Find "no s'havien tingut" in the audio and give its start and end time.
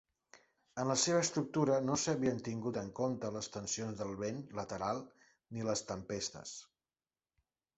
1.89-2.79